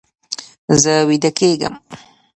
[0.81, 1.75] زه ویده کیږم